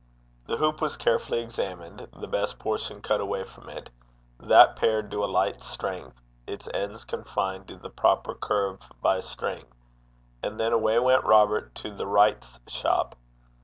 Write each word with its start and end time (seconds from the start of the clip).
The 0.47 0.57
hoop 0.57 0.81
was 0.81 0.97
carefully 0.97 1.41
examined, 1.41 2.07
the 2.11 2.27
best 2.27 2.57
portion 2.57 3.03
cut 3.03 3.21
away 3.21 3.43
from 3.43 3.69
it, 3.69 3.91
that 4.39 4.75
pared 4.75 5.11
to 5.11 5.23
a 5.23 5.29
light 5.29 5.63
strength, 5.63 6.19
its 6.47 6.67
ends 6.73 7.05
confined 7.05 7.67
to 7.67 7.75
the 7.77 7.91
proper 7.91 8.33
curve 8.33 8.79
by 9.03 9.17
a 9.17 9.21
string, 9.21 9.65
and 10.41 10.59
then 10.59 10.73
away 10.73 10.97
went 10.97 11.23
Robert 11.23 11.75
to 11.75 11.93
the 11.93 12.07
wright's 12.07 12.59
shop. 12.65 13.13